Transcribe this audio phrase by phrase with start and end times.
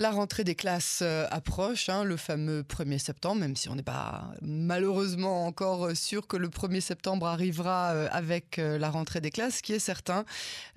[0.00, 3.82] La rentrée des classes euh, approche, hein, le fameux 1er septembre, même si on n'est
[3.82, 9.30] pas malheureusement encore euh, sûr que le 1er septembre arrivera euh, avec la rentrée des
[9.30, 10.24] classes, ce qui est certain.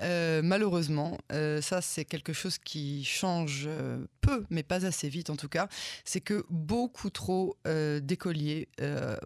[0.01, 1.17] malheureusement,
[1.61, 3.69] ça c'est quelque chose qui change
[4.19, 5.67] peu, mais pas assez vite en tout cas,
[6.03, 7.57] c'est que beaucoup trop
[8.01, 8.67] d'écoliers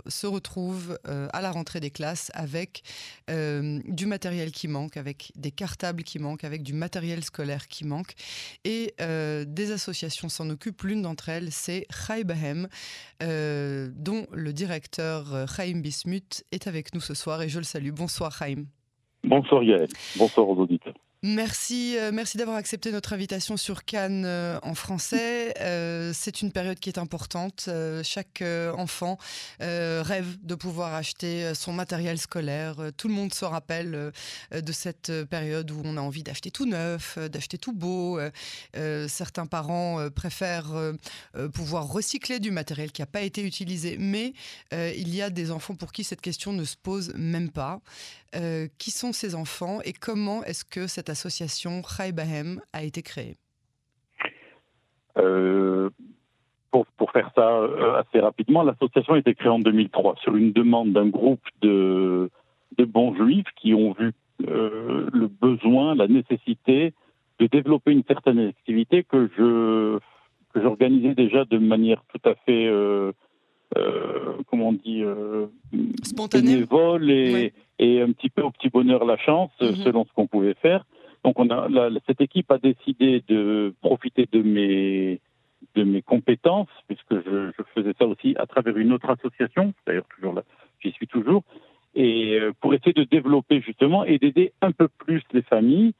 [0.07, 2.83] se retrouvent à la rentrée des classes avec
[3.27, 8.13] du matériel qui manque, avec des cartables qui manquent, avec du matériel scolaire qui manque,
[8.63, 10.81] et des associations s'en occupe.
[10.83, 12.67] L'une d'entre elles, c'est Chai Bahem,
[13.23, 17.63] euh, dont le directeur euh, Chaim Bismuth est avec nous ce soir et je le
[17.63, 17.91] salue.
[17.91, 18.65] Bonsoir Chaim.
[19.23, 19.89] Bonsoir Yael.
[20.17, 20.86] Bonsoir aux auditeurs.
[21.23, 25.51] Merci, euh, merci d'avoir accepté notre invitation sur Cannes euh, en français.
[25.61, 27.69] Euh, c'est une période qui est importante.
[28.03, 28.43] chaque
[28.77, 29.17] enfant
[29.59, 32.75] rêve de pouvoir acheter son matériel scolaire.
[32.97, 34.11] Tout le monde se rappelle
[34.51, 38.19] de cette période où on a envie d'acheter tout neuf, d'acheter tout beau.
[39.07, 40.93] certains parents préfèrent
[41.53, 44.33] pouvoir recycler du matériel qui n'a pas été utilisé, mais
[44.71, 47.81] il y a des enfants pour qui cette question ne se pose même pas.
[48.77, 53.37] Qui sont ces enfants et comment est-ce que cette association Chai Bahem a été créée?
[55.17, 55.89] Euh,
[56.71, 60.51] pour, pour, faire ça euh, assez rapidement, l'association a été créée en 2003 sur une
[60.51, 62.29] demande d'un groupe de,
[62.77, 64.11] de, bons juifs qui ont vu
[64.47, 66.93] euh, le besoin, la nécessité
[67.39, 69.99] de développer une certaine activité que je
[70.53, 72.69] que j'organisais déjà de manière tout à fait
[74.49, 75.03] comment on dit
[76.31, 79.75] bénévole et, et un petit peu au petit bonheur la chance mhm.
[79.77, 80.85] selon ce qu'on pouvait faire
[81.23, 85.19] donc on a, cette équipe a décidé de profiter de mes
[85.75, 90.33] de mes compétences, puisque je, faisais ça aussi à travers une autre association, d'ailleurs toujours
[90.33, 90.43] là,
[90.79, 91.43] j'y suis toujours,
[91.95, 95.93] et euh, pour essayer de développer justement et d'aider un peu plus les familles.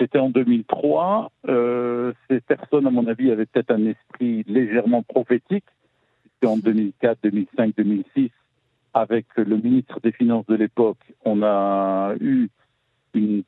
[0.00, 1.30] C'était en 2003.
[1.48, 5.64] Euh, ces personnes, à mon avis, avaient peut-être un esprit légèrement prophétique.
[6.24, 8.30] C'était en 2004, 2005, 2006,
[8.94, 12.48] avec le ministre des Finances de l'époque, on a eu
[13.14, 13.44] une,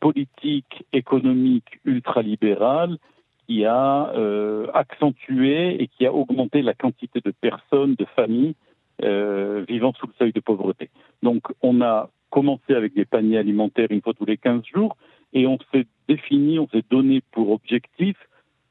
[0.00, 2.98] politique économique ultralibérale
[3.46, 8.56] qui a euh, accentué et qui a augmenté la quantité de personnes, de familles
[9.02, 10.90] euh, vivant sous le seuil de pauvreté.
[11.22, 14.96] Donc on a commencé avec des paniers alimentaires une fois tous les 15 jours
[15.32, 18.16] et on s'est défini, on s'est donné pour objectif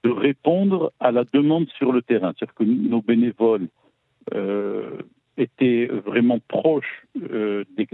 [0.04, 2.34] de répondre à la demande sur le terrain.
[2.38, 3.68] C'est-à-dire que nos bénévoles
[4.34, 4.98] euh,
[5.38, 7.88] étaient vraiment proches, euh, des,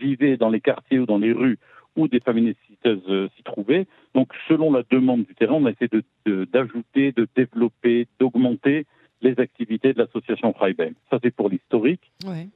[0.00, 1.58] vivaient dans les quartiers ou dans les rues
[1.96, 3.86] où des familles nécessiteuses euh, s'y trouvaient.
[4.14, 5.90] Donc, selon la demande du terrain, on a essayé
[6.26, 8.86] d'ajouter, de, développer, d'augmenter
[9.20, 10.94] les activités de l'association Freiberg.
[11.10, 12.10] Ça, c'est pour l'historique.
[12.24, 12.48] Ouais.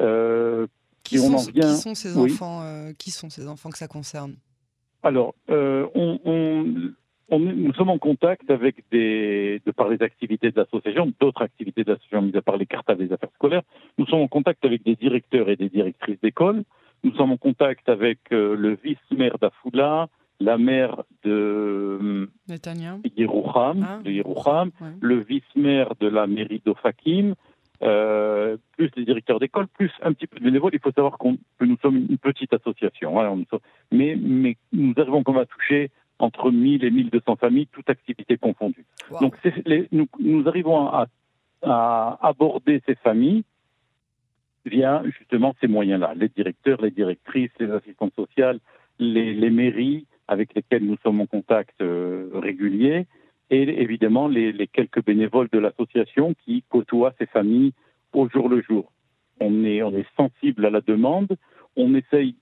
[0.00, 0.66] Euh,
[1.02, 4.36] qui, sont, qui, sont, ces enfants euh, Qui sont ces enfants que ça concerne?
[5.02, 6.92] Alors, on, on,
[7.30, 11.92] nous sommes en contact avec des, de par les activités de l'association, d'autres activités de
[11.92, 13.62] l'association, mis à part les cartes des affaires scolaires,
[13.98, 16.64] nous sommes en contact avec des directeurs et des directrices d'école
[17.04, 20.08] nous sommes en contact avec euh, le vice-maire d'Afoula,
[20.40, 22.28] la maire de
[23.16, 24.00] Yerouham, ah.
[24.02, 27.34] de le vice-maire de la mairie d'Ofakim,
[27.82, 30.72] euh, plus les directeurs d'école, plus un petit peu de bénévoles.
[30.72, 33.36] Il faut savoir que nous sommes une petite association, hein,
[33.92, 35.90] mais, mais, nous arrivons comme à toucher
[36.24, 38.86] entre 1000 et 1200 familles, toutes activités confondues.
[39.20, 39.36] Donc
[39.92, 41.06] nous, nous, arrivons à,
[41.62, 43.44] à aborder ces familles
[44.64, 48.60] via justement ces moyens-là, les directeurs, les directrices, les assistantes sociales,
[48.98, 53.06] les, mairies avec lesquelles nous sommes en contact euh, régulier,
[53.50, 57.72] et évidemment les, quelques bénévoles de l'association qui côtoient ces familles
[58.12, 58.90] au jour le jour.
[59.40, 61.36] On est, on est sensible à la demande,
[61.76, 62.36] on essaye,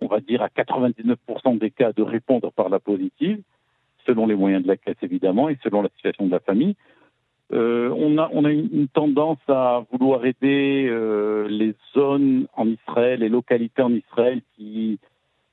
[0.00, 3.40] on va dire à 99% des cas, de répondre par la positive,
[4.06, 6.76] selon les moyens de la caisse évidemment, et selon la situation de la famille.
[7.52, 13.20] Euh, on, a, on a une, tendance à vouloir aider euh, les zones en Israël,
[13.20, 14.98] les localités en Israël qui,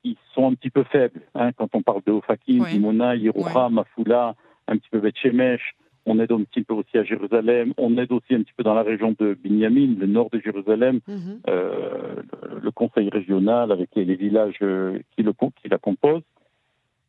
[0.02, 1.22] qui sont un petit peu faibles.
[1.34, 2.64] Hein, quand on parle de Ofakim.
[2.66, 4.34] Dimona, Yerouham, Mafoula,
[4.68, 5.74] un petit peu Beth Shemesh,
[6.06, 8.74] on aide un petit peu aussi à Jérusalem, on aide aussi un petit peu dans
[8.74, 11.40] la région de Binyamin, le nord de Jérusalem, mhm.
[11.48, 12.14] euh,
[12.62, 16.22] le, conseil régional avec les, villages qui, le, qui la composent.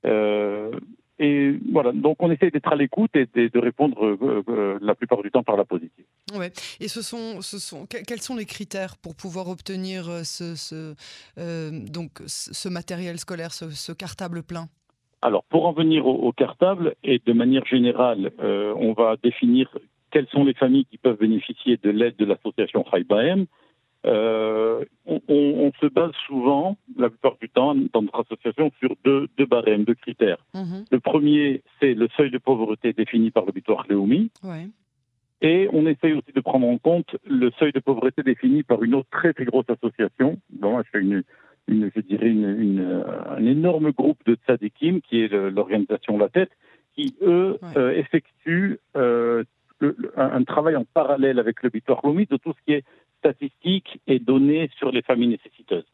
[0.06, 0.72] Euh,
[1.20, 5.24] et voilà, donc on essaie d'être à l'écoute et de, répondre euh, euh, la plupart
[5.24, 6.06] du temps par la positive.
[6.36, 6.52] Ouais.
[6.80, 10.94] Et ce sont, ce sont, quels sont les critères pour pouvoir obtenir euh, ce, ce
[11.90, 14.70] donc ce matériel scolaire, ce, cartable plein?
[15.22, 19.68] Alors, pour en venir au, cartable, et de manière générale, on va définir
[20.12, 23.46] quelles sont les familles qui peuvent bénéficier de l'aide de l'association Haïbaem.
[24.06, 29.46] Euh, on, se base souvent, la plupart du temps, dans notre association, sur deux, deux
[29.46, 30.38] barèmes, deux critères.
[30.54, 30.86] Mhm.
[30.90, 34.32] Le premier, c'est le seuil de pauvreté défini par le butoir Léomi.
[35.42, 38.96] Et on essaye aussi de prendre en compte le seuil de pauvreté défini par une
[38.96, 40.38] autre très très grosse association.
[40.50, 41.24] Bon, je fais une,
[41.68, 46.52] une, je dirais une, un énorme groupe de tzadikim qui est l'organisation La Tête,
[46.96, 49.44] qui eux euh, effectuent euh,
[50.16, 51.70] un, travail en parallèle avec le
[52.04, 52.84] Lomi de tout ce qui est
[53.20, 55.86] statistiques et données sur les familles nécessiteuses.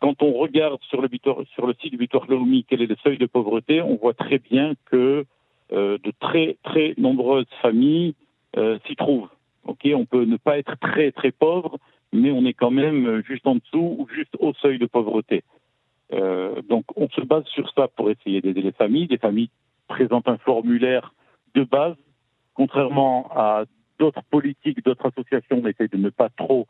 [0.00, 1.08] Quand on regarde sur le,
[1.54, 4.38] sur le site du Bitoire Lomi quel est le seuil de pauvreté, on voit très
[4.38, 5.24] bien que
[5.72, 8.14] euh, de très très nombreuses familles
[8.86, 9.28] s'y trouvent.
[9.64, 11.78] Ok, on peut ne pas être très très pauvre,
[12.12, 15.42] mais on est quand même juste en dessous ou juste au seuil de pauvreté.
[16.12, 19.06] Euh, donc on se base sur ça pour essayer d'aider les familles.
[19.08, 19.50] Les familles
[19.86, 21.14] présentent un formulaire
[21.54, 21.96] de base,
[22.54, 23.64] contrairement à
[23.98, 26.66] d'autres politiques, d'autres associations, on essaie de ne pas trop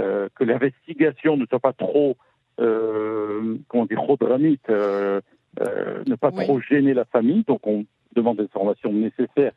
[0.00, 2.16] euh, que l'investigation ne soit pas trop,
[2.60, 5.20] euh, comment dire, trop dramite, euh,
[6.06, 7.44] ne pas trop gêner la famille.
[7.44, 7.84] Donc on
[8.16, 9.52] demande des informations nécessaires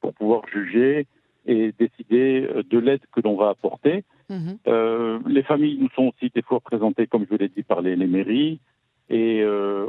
[0.00, 1.06] pour pouvoir juger
[1.46, 4.04] et décider de l'aide que l'on va apporter.
[4.30, 4.58] Mhm.
[4.68, 7.82] Euh, les familles nous sont aussi des fois présentées, comme je vous l'ai dit, par
[7.82, 8.60] les, mairies.
[9.08, 9.86] Et euh,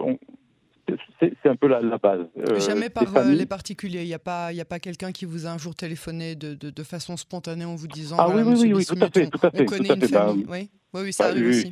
[1.20, 2.26] c'est un peu la, base.
[2.38, 4.02] Euh, Jamais par les particuliers.
[4.02, 6.84] Il n'y a pas, a pas quelqu'un qui vous a un jour téléphoné de, de,
[6.84, 8.16] façon spontanée en vous disant.
[8.20, 9.62] Ah oui, oui, oui, tout à fait, tout à fait.
[9.62, 10.46] On connaît une famille.
[10.50, 10.70] oui.
[10.94, 11.72] Oui, ça bah, arrive aussi.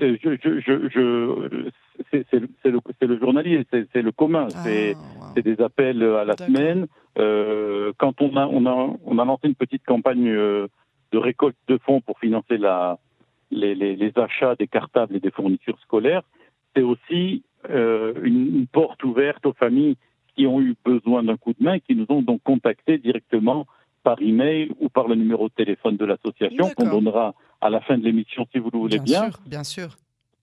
[2.12, 2.50] C'est le,
[3.02, 4.96] le, journalier, c'est le commun, ah, c'est
[5.42, 6.88] des appels à la semaine.
[7.16, 12.02] quand on a, on, a, on a lancé une petite campagne de récolte de fonds
[12.02, 13.00] pour financer la,
[13.52, 16.24] les, les, achats des cartables et des fournitures scolaires,
[16.76, 19.98] c'est aussi euh, une, porte ouverte aux familles
[20.36, 23.66] qui ont eu besoin d'un coup de main, qui nous ont donc contactés directement
[24.04, 27.98] par email ou par le numéro de téléphone de l'association qu'on donnera à la fin
[27.98, 29.22] de l'émission si vous le voulez bien.
[29.22, 29.98] Bien sûr, bien sûr.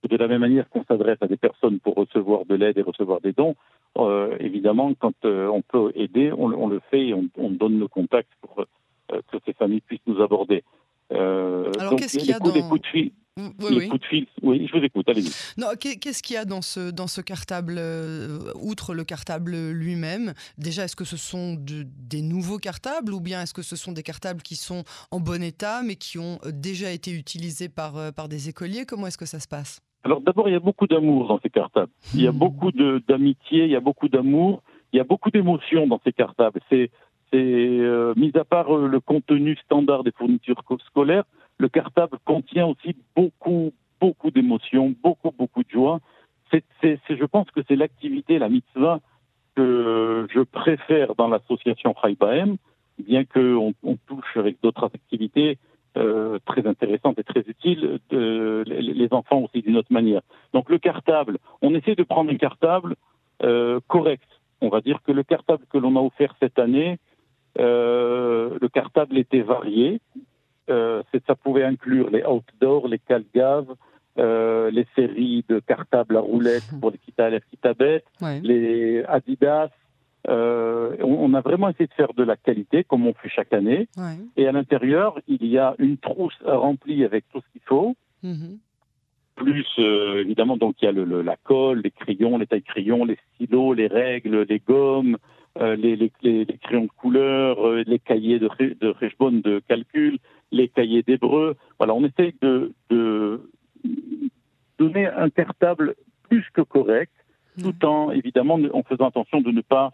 [0.08, 3.20] De la même manière qu'on s'adresse à des personnes pour recevoir de l'aide et recevoir
[3.20, 3.56] des dons,
[3.98, 7.78] euh, évidemment, quand euh, on peut aider, on, on, le fait et on, on donne
[7.78, 10.62] nos contacts pour euh, que ces familles puissent nous aborder.
[11.10, 12.52] Alors qu'est-ce qu'il y a dans...
[12.68, 15.30] coups de fil, oui, les coups de fil, oui, je vous écoute, allez-y.
[15.56, 17.80] Non, qu'est-ce qu'il y a dans ce, dans ce cartable,
[18.60, 20.34] outre le cartable lui-même?
[20.58, 24.02] Déjà, est-ce que ce sont des nouveaux cartables ou bien est-ce que ce sont des
[24.02, 28.48] cartables qui sont en bon état mais qui ont déjà été utilisés par, par des
[28.48, 28.84] écoliers?
[28.84, 29.80] Comment est-ce que ça se passe?
[30.06, 31.90] Alors d'abord, il y a beaucoup d'amour dans ces cartables.
[32.14, 32.38] Il y a hmm.
[32.38, 34.62] beaucoup d'amitié, il y a beaucoup d'amour,
[34.92, 36.60] il y a beaucoup d'émotions dans ces cartables.
[36.70, 36.92] C'est
[37.32, 41.24] c'est, euh, mis à part euh, le contenu standard des fournitures scolaires,
[41.58, 45.98] le cartable contient aussi beaucoup, beaucoup d'émotions, beaucoup, beaucoup de joie.
[46.52, 46.62] C'est,
[47.10, 49.00] je pense que c'est l'activité, la mitzvah,
[49.56, 52.58] que je préfère dans l'association Chaybaem,
[53.04, 55.58] bien qu'on on touche avec d'autres activités
[55.96, 60.22] euh, très intéressantes et très utiles, de, les, enfants aussi d'une autre manière.
[60.52, 62.96] Donc le cartable, on essaie de prendre un cartable
[63.86, 64.28] correct.
[64.60, 66.98] On va dire que le cartable que l'on a offert cette année,
[67.58, 70.00] euh, le cartable était varié.
[70.68, 73.74] Euh, ça pouvait inclure les outdoors, les calgaves,
[74.18, 78.04] euh, les séries de cartables à roulettes pour les Kita Kitabet,
[78.42, 79.70] les Adidas.
[80.28, 83.88] On, a vraiment essayé de faire de la qualité, comme on fait chaque année.
[84.36, 87.96] Et à l'intérieur, il y a une trousse remplie avec tout ce qu'il faut.
[88.24, 88.58] Mm-hmm.
[89.36, 93.18] Plus, évidemment, donc il y a le, la colle, les crayons, les tailles crayons, les
[93.34, 95.18] stylos, les règles, les gommes,
[95.60, 100.18] euh, les, les, les, crayons de couleur, euh, les cahiers de, de de calcul,
[100.52, 101.56] les cahiers d'hébreu.
[101.78, 103.50] Voilà, on essaye de, de,
[104.78, 105.94] donner un cartable
[106.28, 107.12] plus que correct,
[107.62, 109.90] tout en évidemment en faisant attention de ne pas euh,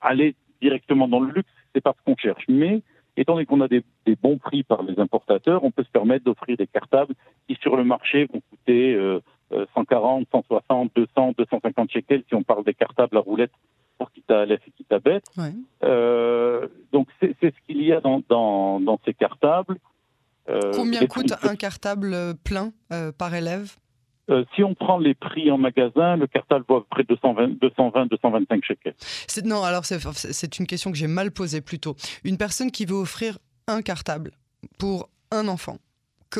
[0.00, 1.50] aller directement dans le luxe.
[1.74, 2.82] C'est pas ce qu'on cherche, mais
[3.16, 6.24] étant donné qu'on a des, des, bons prix par les importateurs, on peut se permettre
[6.24, 7.14] d'offrir des cartables
[7.46, 8.96] qui sur le marché vont coûter
[9.74, 13.52] 140, 160, 200, 250 shekels si on parle des cartables à roulettes
[13.98, 15.22] pour Kita Aleph et Kita Bet.
[15.82, 19.76] Euh, donc c'est ce qu'il y a dans, dans, dans ces cartables.
[20.48, 23.76] Euh, Combien coûte un cartable plein euh, par élève?
[24.54, 28.64] Si on prend les prix en magasin, le cartable vaut près de 220, 220 225
[28.64, 28.94] shekels.
[29.44, 31.96] Non, alors c'est une question que j'ai mal posée plutôt.
[32.24, 34.32] Une personne qui veut offrir un cartable
[34.78, 35.78] pour un enfant,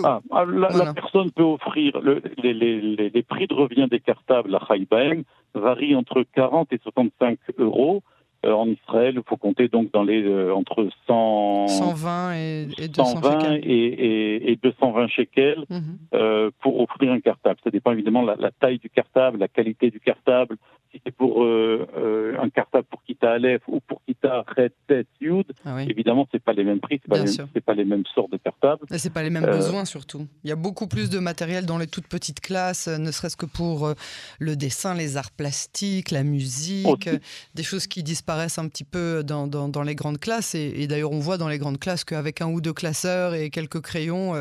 [0.04, 4.54] ah, ah, la, personne peut offrir le, les, les, les, prix de revient des cartables
[4.54, 5.23] à Haïbaeng
[5.54, 8.02] varient entre 40 et 65 euros.
[8.47, 12.88] Euh, en Israël, il faut compter donc dans les euh, entre 100, 120 et, et
[12.95, 15.99] 120 et, et, et, 220 shekels mhm.
[16.14, 17.59] euh, pour offrir un cartable.
[17.64, 20.57] Ça dépend évidemment de la, la, taille du cartable, la qualité du cartable.
[20.92, 25.83] Si c'est pour un cartable pour Kita Aleph ou pour Kita Red, Test, Yud, ah
[25.83, 28.87] évidemment, c'est pas les mêmes prix, c'est pas, les, pas les mêmes sortes de cartables.
[28.90, 30.26] Et c'est pas les mêmes euh, besoins surtout.
[30.45, 33.47] Il y a beaucoup plus de matériel dans les toutes petites classes, ne serait-ce que
[33.47, 33.95] pour euh,
[34.38, 37.09] le dessin, les arts plastiques, la musique,
[37.54, 40.54] des choses qui disparaissent un petit peu dans, dans, les grandes classes.
[40.54, 43.80] Et, d'ailleurs, on voit dans les grandes classes qu'avec un ou deux classeurs et quelques
[43.80, 44.35] crayons,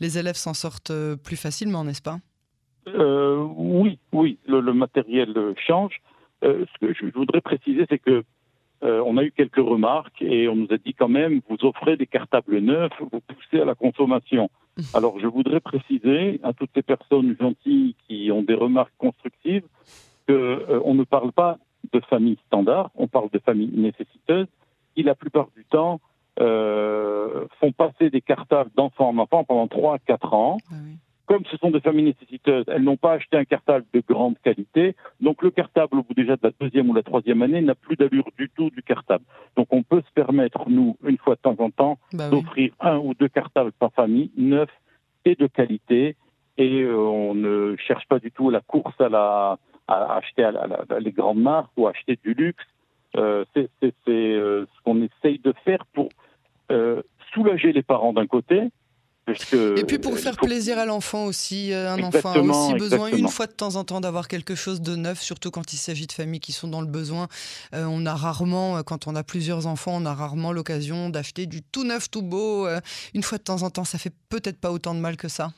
[0.00, 2.18] les élèves s'en sortent plus facilement, n'est-ce pas?
[2.86, 5.34] Oui, oui, le, le matériel
[5.66, 6.00] change.
[6.44, 8.22] Euh, ce que je voudrais préciser, c'est que
[8.82, 11.96] euh, on a eu quelques remarques et on nous a dit quand même, vous offrez
[11.96, 14.50] des cartables neufs, vous poussez à la consommation.
[14.94, 19.64] Alors je voudrais préciser à toutes ces personnes gentilles qui ont des remarques constructives
[20.28, 21.56] qu'on euh, ne parle pas
[21.92, 24.48] de familles standards, on parle de familles nécessiteuses
[24.94, 26.00] qui la plupart du temps
[26.38, 30.58] font passer des cartables d'enfant en enfant pendant 3 à 4 ans.
[30.70, 30.74] Ah
[31.26, 34.94] comme ce sont des familles nécessiteuses, elles n'ont pas acheté un cartable de grande qualité.
[35.20, 37.96] Donc le cartable, au bout déjà de la deuxième ou la troisième année, n'a plus
[37.96, 39.24] d'allure du tout du cartable.
[39.56, 42.98] Donc on peut se permettre, nous, une fois de temps en temps, bah d'offrir un
[42.98, 44.70] ou deux cartables par famille, neufs
[45.24, 46.16] et de qualité.
[46.58, 50.48] Et euh, on ne cherche pas du tout la course à, la, à acheter
[51.00, 52.64] les grandes marques ou à acheter du luxe.
[53.16, 53.68] Euh, c'est
[54.08, 56.08] euh, ce qu'on essaye de faire pour
[57.32, 58.70] soulager les parents d'un côté,
[59.28, 63.26] et puis pour faire plaisir à l'enfant aussi, euh, un enfant a aussi besoin une
[63.26, 66.12] fois de temps en temps d'avoir quelque chose de neuf, surtout quand il s'agit de
[66.12, 67.26] familles qui sont dans le besoin.
[67.74, 71.46] Euh, on a rarement, euh, quand on a plusieurs enfants, on a rarement l'occasion d'acheter
[71.46, 72.68] du tout neuf, tout beau.
[73.14, 75.50] une fois de temps en temps, ça fait peut-être pas autant de mal que ça.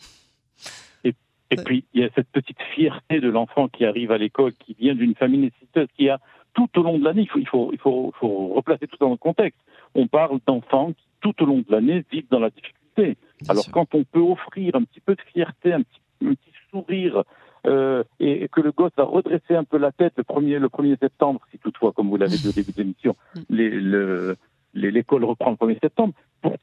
[1.50, 4.76] Et, puis il y a cette petite fierté de l'enfant qui arrive à l'école, qui
[4.78, 6.18] vient d'une famille nécessiteuse, qui a
[6.54, 9.10] tout au long de l'année, il faut, il faut, il faut, faut replacer tout dans
[9.10, 9.60] le contexte.
[9.94, 13.16] On parle d'enfants qui tout au long de l'année vivent dans la difficulté
[13.48, 16.38] alors quand on peut offrir un petit peu de fierté, un petit,
[16.70, 17.24] sourire,
[17.66, 20.98] euh, et, que le gosse va redresser un peu la tête le 1er, le 1er
[20.98, 23.16] septembre, si toutefois, comme vous l'avez dit au début de l'émission,
[23.48, 24.34] mm.
[24.74, 26.12] l'école reprend le 1er septembre,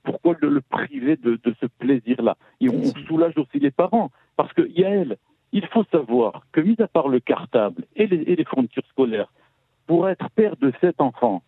[0.04, 2.38] pourquoi le, priver de, ce plaisir-là?
[2.62, 5.18] Et on, soulage aussi les parents, parce que elle,
[5.52, 9.32] il faut savoir que, mis à part le cartable et les, et les fournitures scolaires,
[9.88, 11.44] pour être père de sept enfants,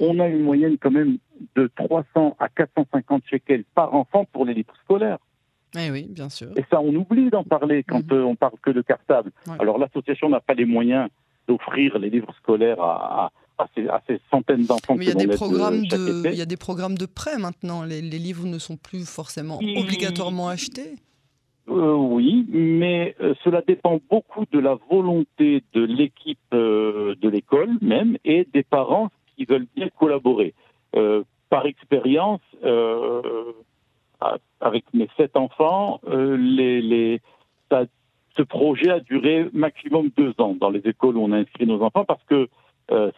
[0.00, 1.18] on a une moyenne quand même
[1.56, 5.18] de 300 à 450 shekels par enfant pour les livres scolaires.
[5.76, 6.48] Eh oui, bien sûr.
[6.56, 8.18] Et ça, on oublie d'en parler quand mhm.
[8.18, 9.32] euh, on parle que de cartable.
[9.58, 11.08] Alors l'association n'a pas les moyens
[11.46, 13.30] d'offrir les livres scolaires à,
[13.74, 14.94] ces, centaines d'enfants.
[14.96, 17.38] Mais il y, a des programmes euh, de, il y a des programmes de prêt
[17.38, 17.82] maintenant.
[17.82, 20.94] Les, livres ne sont plus forcément obligatoirement achetés.
[21.68, 23.14] Euh, oui, mais
[23.44, 29.44] cela dépend beaucoup de la volonté de l'équipe de l'école même et des parents qui
[29.44, 30.54] veulent bien collaborer.
[30.96, 33.22] Euh, par expérience, euh,
[34.60, 37.20] avec mes sept enfants, euh, les, les,
[38.36, 41.80] ce projet a duré maximum deux ans dans les écoles où on a inscrit nos
[41.82, 42.48] enfants parce que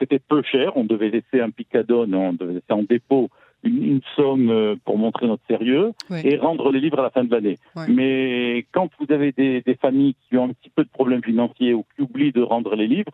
[0.01, 0.77] c'était peu cher.
[0.77, 3.31] On devait laisser un picadone, on devait laisser en dépôt
[3.63, 5.93] une, somme pour montrer notre sérieux
[6.25, 7.59] et rendre les livres à la fin de l'année.
[7.89, 11.75] Mais quand vous avez des, des, familles qui ont un petit peu de problèmes financiers
[11.75, 13.13] ou qui oublient de rendre les livres,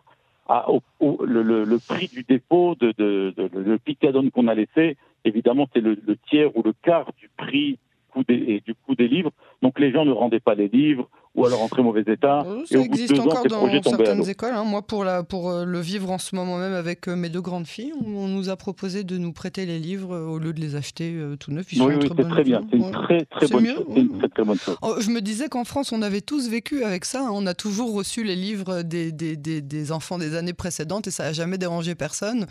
[0.49, 5.97] le, prix du dépôt, de, le picadone qu'on a laissé, évidemment, c'est le,
[6.29, 7.79] tiers ou le quart du prix
[8.27, 9.31] des, du coût des livres.
[9.61, 12.43] Donc les gens ne rendaient pas les livres ou alors en très mauvais état.
[12.45, 14.53] Euh, ça existe encore dans certaines écoles.
[14.53, 14.63] Hein.
[14.63, 17.41] Moi, pour, la, pour euh, le vivre en ce moment même avec euh, mes deux
[17.41, 20.75] grandes filles, on, nous a proposé de nous prêter les livres au lieu de les
[20.75, 21.67] acheter tout neufs.
[21.73, 22.61] oui, oui c'est très bien.
[22.69, 24.77] C'est une très, très, bonne, chose.
[24.81, 27.21] Oh, je me disais qu'en France, on avait tous vécu avec ça.
[27.21, 27.29] Hein.
[27.31, 31.11] On a toujours reçu les livres des, des, des, des enfants des années précédentes et
[31.11, 32.47] ça n'a jamais dérangé personne.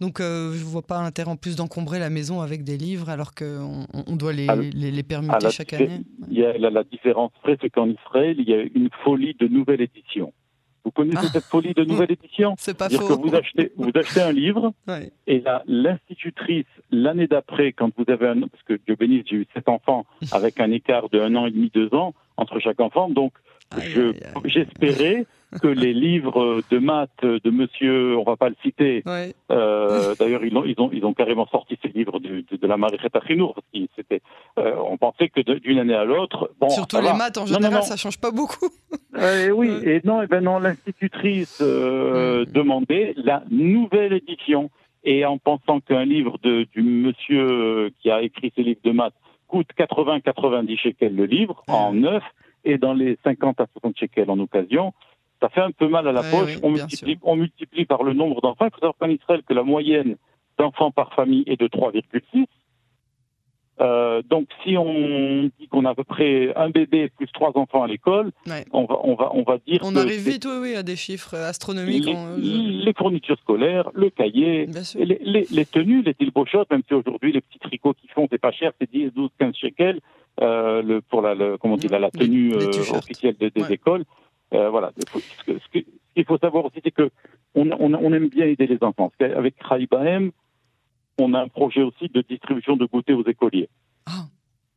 [0.00, 3.34] Donc, je ne vois pas l'intérêt en plus d'encombrer la maison avec des livres alors
[3.34, 6.00] qu'on on doit les, les, les, permuter chaque année.
[6.30, 9.46] Il y a la, la différence c'est qu'en Israël, il y a une folie de
[9.48, 10.32] nouvelle édition.
[10.84, 11.30] Vous connaissez ah.
[11.32, 13.06] cette folie de nouvelle édition C'est pas faux.
[13.06, 14.72] Que vous achetez, vous achetez un livre
[15.26, 18.40] et l'institutrice, l'année d'après, quand vous avez un...
[18.40, 21.50] Parce que Dieu bénisse, j'ai eu sept enfants avec un écart de un an et
[21.50, 23.10] demi, deux ans entre chaque enfant.
[23.10, 23.32] Donc,
[24.44, 25.26] j'espérais
[25.60, 29.02] que les livres de maths de monsieur, on va pas le citer,
[29.50, 32.76] euh, d'ailleurs ils ont, ils, ont, ils ont carrément sorti ces livres de, de, la
[32.76, 33.66] Marie Chinour, parce
[33.96, 34.20] c'était,
[34.58, 36.50] euh, on pensait que d'une année à l'autre...
[36.60, 38.68] Bon, Surtout les maths en général, ça change pas beaucoup.
[39.16, 42.44] Euh, oui, et non, et ben non l'institutrice mm.
[42.46, 44.70] demandait la nouvelle édition,
[45.04, 49.14] et en pensant qu'un livre de, du monsieur qui a écrit ces livres de maths
[49.48, 52.22] coûte 80-90 shekels le livre, en neuf,
[52.64, 54.92] et dans les 50 à 60 shekels en occasion,
[55.40, 56.58] ça fait un peu mal à la poche.
[56.62, 58.66] on, multiplie, on, multiplie, par le nombre d'enfants.
[58.66, 60.16] Il faut savoir qu'en Israël, que la moyenne
[60.58, 62.46] d'enfants par famille est de 3,6.
[63.80, 67.82] Euh, donc, si on dit qu'on a à peu près un bébé plus trois enfants
[67.82, 68.30] à l'école,
[68.72, 69.80] on, va, on, va, on va dire.
[69.82, 72.06] On arrive vite, oui, oui, à des chiffres astronomiques.
[72.36, 74.66] Les, fournitures scolaires, le cahier,
[74.96, 78.52] les, les, tenues, les tilbochotes, même si aujourd'hui les petits tricots qu'ils font, c'est pas
[78.52, 80.00] cher, c'est 10, 12, 15 shekels
[80.42, 84.04] euh, le, pour la, le, comment dire, la, tenue euh, officielle des, écoles.
[84.52, 84.92] Euh, voilà.
[85.46, 87.10] Ce qu'il faut savoir aussi, c'est que
[87.54, 89.12] on, on, on, aime bien aider les enfants.
[89.20, 90.30] Avec Raïbahem,
[91.18, 93.68] on a un projet aussi de distribution de goûter aux écoliers.
[94.06, 94.24] Ah,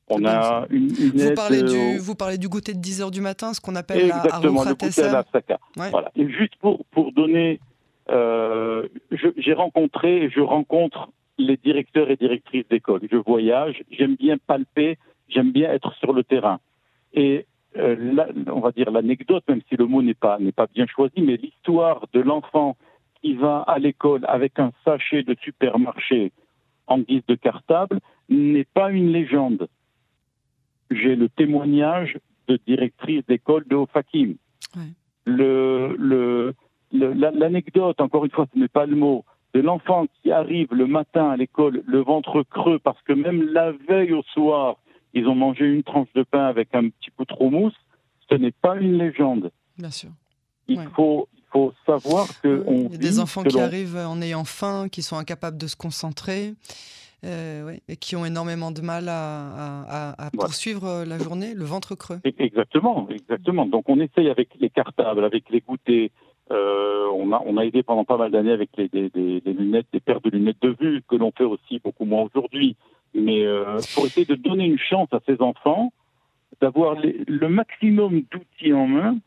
[0.09, 3.53] on a une, vous, parlez du, euh, vous parlez du goûter de 10h du matin,
[3.53, 6.11] ce qu'on appelle exactement, la le goûter à la Voilà.
[6.15, 7.59] Et juste pour, pour donner,
[8.09, 8.87] euh,
[9.37, 13.01] j'ai rencontré et je rencontre les directeurs et directrices d'école.
[13.09, 14.97] Je voyage, j'aime bien palper,
[15.29, 16.59] j'aime bien être sur le terrain.
[17.13, 17.45] Et
[17.77, 21.21] euh, on va dire l'anecdote, même si le mot n'est pas, n'est pas bien choisi,
[21.21, 22.77] mais l'histoire de l'enfant
[23.21, 26.31] qui va à l'école avec un sachet de supermarché
[26.87, 27.99] en guise de cartable
[28.29, 29.67] n'est pas une légende.
[30.91, 34.35] J'ai le témoignage de directrice d'école de Ofakim.
[35.25, 36.53] Le,
[36.91, 41.29] l'anecdote, encore une fois, ce n'est pas le mot, de l'enfant qui arrive le matin
[41.29, 44.77] à l'école, le ventre creux, parce que même la veille au soir,
[45.13, 47.75] ils ont mangé une tranche de pain avec un petit peu trop mousse,
[48.29, 49.51] ce n'est pas une légende.
[49.77, 50.09] Bien sûr.
[50.67, 54.87] Il faut, faut savoir que Il y a des enfants qui arrivent en ayant faim,
[54.89, 56.53] qui sont incapables de se concentrer.
[57.25, 62.19] Euh, et qui ont énormément de mal à, poursuivre euh, la journée, le ventre creux.
[62.37, 63.65] Exactement, exactement.
[63.65, 66.09] Donc on essaye avec les cartables, avec les goûters.
[66.51, 70.01] Euh, on, a, on a aidé pendant pas mal d'années avec les, des, lunettes, des
[70.01, 72.75] paires de lunettes de vue, que l'on fait aussi beaucoup moins aujourd'hui.
[73.15, 73.45] Mais
[73.93, 75.93] pour essayer de donner une chance à ces enfants
[76.61, 79.17] d'avoir le maximum d'outils en main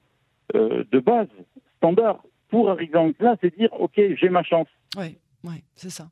[0.54, 1.28] de base
[1.76, 4.68] standard pour arriver en classe et dire OK, j'ai ma chance.
[4.96, 6.08] Oui, oui, c'est ça.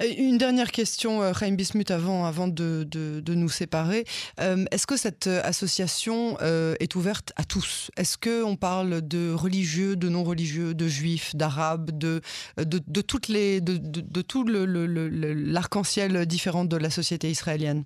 [0.00, 4.04] Une dernière question, Raim euh, Bismuth, avant, avant de, de, nous séparer.
[4.40, 7.90] Euh, est-ce que cette association euh, est ouverte à tous?
[7.96, 12.20] Est-ce qu'on parle de religieux, de non-religieux, de juifs, d'arabes, de,
[12.58, 17.84] de, de, les, de, de tout l'arc-en-ciel le, différent de la société israélienne?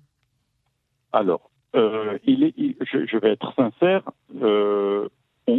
[1.11, 4.03] Alors, je, vais être sincère,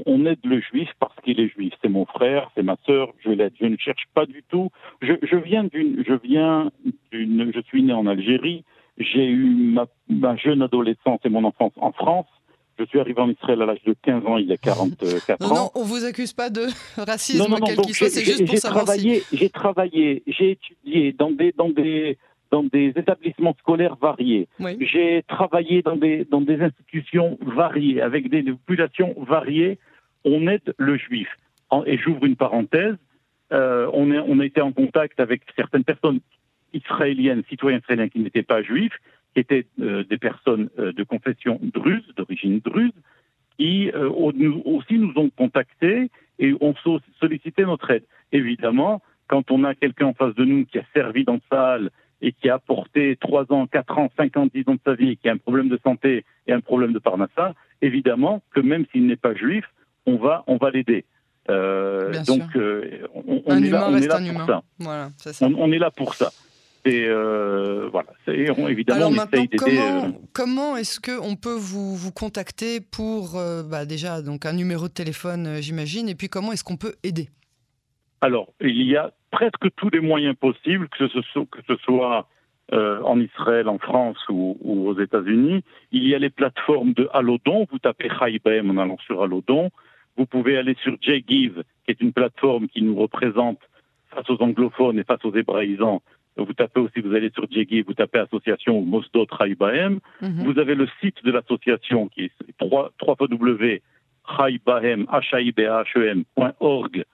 [0.07, 1.73] on, aide le juif parce qu'il est juif.
[1.83, 3.53] C'est mon frère, c'est ma sœur, je l'aide.
[3.61, 4.71] Je ne cherche pas du tout.
[5.03, 6.71] Je, viens d'une, je viens
[7.13, 8.65] d'une, je suis né en Algérie.
[8.99, 9.75] J'ai eu
[10.09, 12.27] ma, jeune adolescence et mon enfance en France.
[12.79, 15.55] Je suis arrivé en Israël à l'âge de 15 ans, il y a 44 ans.
[15.55, 19.23] Non, on vous accuse pas de racisme, quel qu'il soit, c'est juste pour savoir travaillé,
[19.33, 22.17] J'ai travaillé, j'ai étudié dans des, dans des,
[22.51, 24.49] dans des établissements scolaires variés.
[24.81, 29.79] J'ai travaillé dans des, dans des institutions variées, avec des, populations variées.
[30.25, 31.29] On aide le juif.
[31.87, 32.97] et j'ouvre une parenthèse,
[33.53, 36.21] euh, on, on a été en contact avec certaines personnes
[36.73, 38.97] israéliennes, citoyens israéliens qui n'étaient pas juifs,
[39.35, 42.93] qui étaient euh, des personnes euh, de confession druze, d'origine druze,
[43.59, 46.75] qui aussi nous ont contactés et ont
[47.21, 48.05] sollicité notre aide.
[48.33, 51.91] Évidemment, quand on a quelqu'un en face de nous qui a servi dans salle
[52.23, 55.17] et qui a apporté 3 ans, 4 ans, 5 ans, 10 ans de sa vie,
[55.17, 59.07] qui a un problème de santé et un problème de parnassa, évidemment que même s'il
[59.07, 59.65] n'est pas juif,
[60.07, 61.05] on va, on va l'aider.
[61.49, 64.63] Euh, donc, euh, on, est là, on est là pour ça.
[64.79, 65.47] Voilà, ça.
[65.47, 66.31] On, est là pour ça.
[66.85, 72.81] Et euh, voilà, évidemment, Alors maintenant, comment, euh, comment est-ce qu'on peut vous, vous contacter
[72.81, 76.95] pour bah déjà donc un numéro de téléphone, j'imagine, et puis comment est-ce qu'on peut
[77.03, 77.29] aider?
[78.23, 82.29] Alors, il y a presque tous les moyens possibles, que ce soit, que ce soit
[82.73, 85.65] euh, en Israël, en France ou, aux États-Unis.
[85.93, 87.67] Il y a les plateformes de Allodon.
[87.71, 89.71] Vous tapez Haibem en allant sur Allodon.
[90.17, 93.59] Vous pouvez aller sur JGive, qui est une plateforme qui nous représente
[94.11, 96.03] face aux anglophones et face aux hébraïsants.
[96.37, 99.99] Vous tapez aussi, vous allez sur JGive, vous tapez association Mosdot Haïbahem.
[100.21, 100.45] Mhm.
[100.45, 103.17] Vous avez le site de l'association qui est 3, 3
[106.99, 107.05] euh,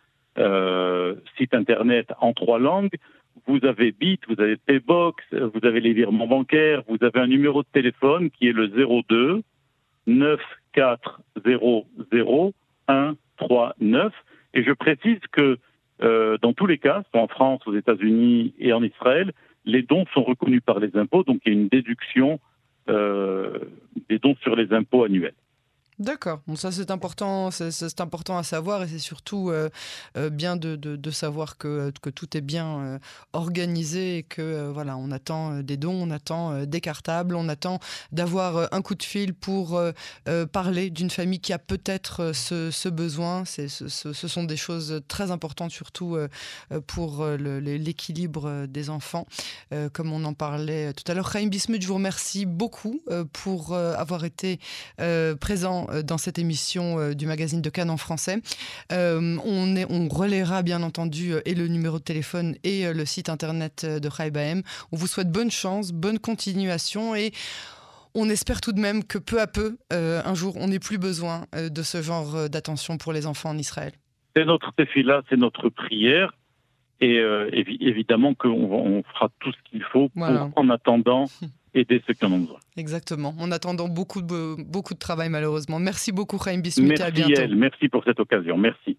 [1.37, 2.97] site internet en trois langues.
[3.47, 7.63] Vous avez Bit, vous avez Paybox, vous avez les virements bancaires, vous avez un numéro
[7.63, 9.43] de téléphone qui est le 02
[10.07, 12.55] 9400
[13.39, 14.13] 139.
[14.55, 15.59] Et je précise que
[16.03, 19.33] euh, dans tous les cas, en France, aux États-Unis et en Israël,
[19.65, 22.39] les dons sont reconnus par les impôts, donc il y a une déduction
[22.89, 23.59] euh,
[24.09, 25.35] des dons sur les impôts annuels.
[25.99, 26.43] D'accord.
[26.47, 29.71] Bon, ça c'est important, c'est important à savoir et c'est surtout euh,
[30.19, 32.99] euh, bien de, de, savoir que, que, tout est bien euh,
[33.33, 37.81] organisé et que voilà, on attend des dons, on attend des cartables, on attend
[38.13, 39.81] d'avoir un coup de fil pour
[40.53, 43.47] parler d'une famille qui a peut-être ce, ce, besoin.
[43.47, 46.19] Ce, ce, sont des choses très importantes surtout
[46.87, 49.27] pour l'équilibre des enfants,
[49.95, 51.33] comme on en parlait tout à l'heure.
[51.33, 53.01] Chaim Bismuth, je vous remercie beaucoup
[53.33, 54.61] pour avoir été
[55.41, 58.39] présent euh, dans cette émission euh, du magazine de Cannes en français.
[58.93, 63.29] Euh, on, est, on relaiera bien entendu et le numéro de téléphone et le site
[63.29, 64.63] internet de Chaibaem.
[64.93, 67.33] On vous souhaite bonne chance, bonne continuation et
[68.15, 71.45] on espère tout de même que peu à peu, un jour, on n'ait plus besoin
[71.53, 73.93] de ce genre d'attention pour les enfants en Israël.
[74.35, 74.73] C'est notre
[75.03, 76.33] là, c'est notre prière.
[77.01, 77.21] Et
[77.81, 81.27] évidemment qu'on on fera tout ce qu'il faut pour, en attendant,
[81.77, 82.59] aider ceux qui en ont besoin.
[82.77, 83.35] Exactement.
[83.39, 85.79] En attendant beaucoup de, beaucoup de travail, malheureusement.
[85.79, 86.89] Merci beaucoup, Chaim Bismuth.
[86.89, 87.55] Merci, à bientôt.
[87.55, 88.57] Merci pour cette occasion.
[88.57, 88.99] Merci.